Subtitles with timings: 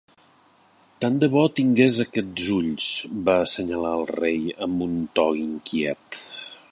[1.03, 2.89] "Tant de bo tingués aquests ulls",
[3.29, 6.23] va assenyalar el rei amb un to inquiet.